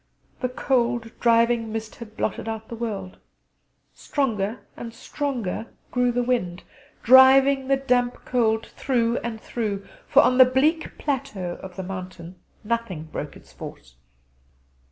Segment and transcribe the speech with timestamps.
[0.39, 3.17] The cold driving mist had blotted out the world.
[3.93, 6.63] Stronger and stronger grew the wind,
[7.03, 12.33] driving the damp cold through and through; for on the bleak plateau of the mountain
[12.63, 13.93] nothing broke its force.